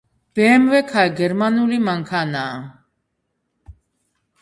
ბემვე 0.37 0.79
გერმანული 1.19 1.79
მანქანაა 1.89 2.43